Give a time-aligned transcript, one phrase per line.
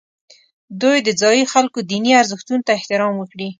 [0.81, 3.47] دوی د ځایي خلکو دیني ارزښتونو ته احترام وکړي.